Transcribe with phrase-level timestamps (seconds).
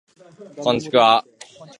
[0.63, 1.23] こんちくわ